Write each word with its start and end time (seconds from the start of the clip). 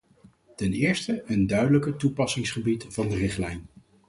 Ten 0.55 0.73
eerste: 0.73 1.23
een 1.25 1.47
duidelijker 1.47 1.95
toepassingsgebied 1.95 2.85
van 2.89 3.09
de 3.09 3.15
richtlijn. 3.15 3.65